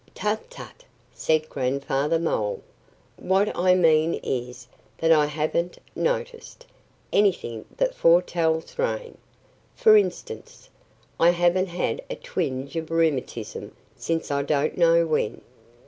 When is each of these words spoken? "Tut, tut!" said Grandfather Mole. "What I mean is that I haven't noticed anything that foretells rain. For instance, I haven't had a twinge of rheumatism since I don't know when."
"Tut, 0.15 0.49
tut!" 0.49 0.83
said 1.13 1.47
Grandfather 1.47 2.17
Mole. 2.17 2.63
"What 3.17 3.55
I 3.55 3.75
mean 3.75 4.15
is 4.23 4.67
that 4.97 5.11
I 5.11 5.27
haven't 5.27 5.77
noticed 5.95 6.65
anything 7.13 7.65
that 7.77 7.93
foretells 7.93 8.79
rain. 8.79 9.19
For 9.75 9.95
instance, 9.95 10.71
I 11.19 11.29
haven't 11.29 11.67
had 11.67 12.01
a 12.09 12.15
twinge 12.15 12.75
of 12.77 12.89
rheumatism 12.89 13.73
since 13.95 14.31
I 14.31 14.41
don't 14.41 14.75
know 14.75 15.05
when." 15.05 15.41